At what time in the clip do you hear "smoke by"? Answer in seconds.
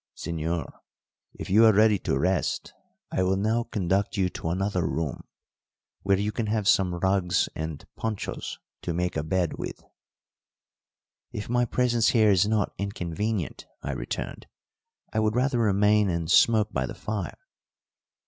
16.31-16.87